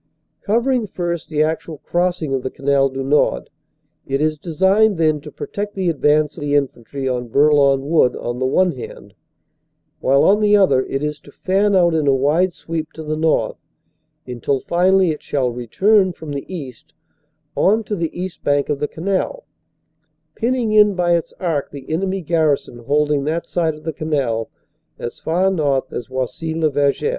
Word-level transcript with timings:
Cov 0.47 0.63
ering 0.63 0.89
first 0.89 1.29
the 1.29 1.43
actual 1.43 1.77
crossing 1.77 2.33
of 2.33 2.41
the 2.41 2.49
Canal 2.49 2.89
du 2.89 3.03
Nord, 3.03 3.51
it 4.07 4.19
is 4.19 4.39
designed 4.39 4.97
then 4.97 5.21
to 5.21 5.31
protect 5.31 5.75
the 5.75 5.89
advance 5.91 6.35
of 6.35 6.41
the 6.41 6.55
infantry 6.55 7.07
on 7.07 7.27
Bourlon 7.27 7.81
Wood 7.87 8.15
on 8.15 8.39
the 8.39 8.47
one 8.47 8.71
hand, 8.71 9.13
while 9.99 10.23
on 10.23 10.41
the 10.41 10.57
other 10.57 10.83
it 10.87 11.03
is 11.03 11.19
to 11.19 11.31
fan 11.31 11.75
out 11.75 11.93
in 11.93 12.07
a 12.07 12.15
wide 12.15 12.51
sweep 12.51 12.91
to 12.93 13.03
the 13.03 13.15
north 13.15 13.59
until 14.25 14.61
finally 14.61 15.11
it 15.11 15.21
shall 15.21 15.51
return 15.51 16.13
from 16.13 16.31
the 16.31 16.51
east 16.51 16.95
on 17.55 17.83
to 17.83 17.95
the 17.95 18.09
east 18.19 18.43
bank 18.43 18.69
of 18.69 18.79
the 18.79 18.87
canal, 18.87 19.45
pinning 20.33 20.71
in 20.71 20.95
by 20.95 21.15
its 21.15 21.31
arc 21.39 21.69
the 21.69 21.87
enemy 21.91 22.21
garrison 22.21 22.79
holding 22.85 23.23
that 23.23 23.45
side 23.45 23.75
of 23.75 23.83
the 23.83 23.93
canal 23.93 24.49
as 24.97 25.19
far 25.19 25.51
north 25.51 25.93
as 25.93 26.07
Oisy 26.09 26.55
le 26.55 26.71
Verger. 26.71 27.09